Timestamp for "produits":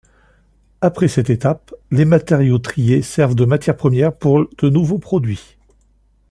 4.97-5.57